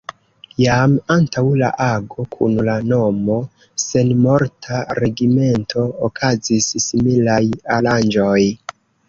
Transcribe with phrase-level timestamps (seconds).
[0.59, 3.35] Jam antaŭ la ago kun la nomo
[3.83, 7.41] „Senmorta regimento” okazis similaj
[7.79, 8.41] aranĝoj.